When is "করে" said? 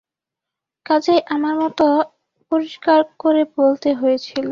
3.19-3.41